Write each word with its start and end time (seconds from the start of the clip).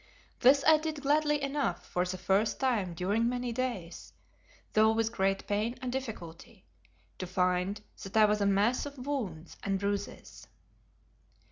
This 0.39 0.63
I 0.65 0.77
did 0.79 1.03
gladly 1.03 1.39
enough 1.43 1.85
for 1.85 2.05
the 2.05 2.17
first 2.17 2.59
time 2.59 2.95
during 2.95 3.29
many 3.29 3.51
days, 3.51 4.13
though 4.73 4.91
with 4.91 5.11
great 5.11 5.45
pain 5.45 5.77
and 5.79 5.91
difficulty, 5.91 6.65
to 7.19 7.27
find 7.27 7.79
that 8.01 8.17
I 8.17 8.25
was 8.25 8.41
a 8.41 8.47
mass 8.47 8.87
of 8.87 8.97
wounds 9.05 9.57
and 9.61 9.77
bruises. 9.79 10.47